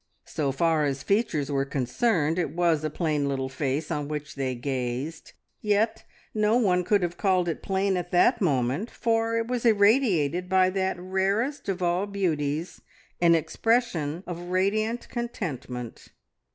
So 0.25 0.51
far 0.51 0.85
as 0.85 1.03
features 1.03 1.51
were 1.51 1.63
concerned, 1.63 2.39
it 2.39 2.49
was 2.55 2.83
a 2.83 2.89
plain 2.89 3.27
little 3.27 3.49
face 3.49 3.91
on 3.91 4.07
which 4.07 4.33
they 4.33 4.55
gazed; 4.55 5.33
yet 5.61 6.05
no 6.33 6.57
one 6.57 6.83
could 6.83 7.03
have 7.03 7.17
called 7.17 7.47
it 7.47 7.61
plain 7.61 7.95
at 7.95 8.09
that 8.09 8.41
moment, 8.41 8.89
for, 8.89 9.37
it 9.37 9.45
was 9.45 9.63
irradiated 9.63 10.49
by 10.49 10.71
that 10.71 10.97
rarest 10.99 11.69
of 11.69 11.83
all 11.83 12.07
beauties, 12.07 12.81
an 13.21 13.35
expression 13.35 14.23
of 14.25 14.49
radiant 14.49 15.07
contentment. 15.07 16.07